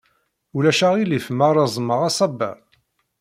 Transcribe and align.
Ulac 0.55 0.79
aɣilif 0.87 1.25
ma 1.37 1.47
reẓmeɣ 1.55 1.99
asaber? 2.09 2.57